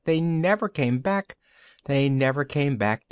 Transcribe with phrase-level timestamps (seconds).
[0.05, 1.35] They never came back!
[1.85, 2.99] They never came back!